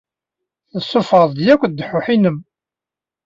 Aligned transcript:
Tessuffɣeḍ-d 0.73 1.47
akk 1.53 1.63
ddḥuḥ-inem! 1.67 2.37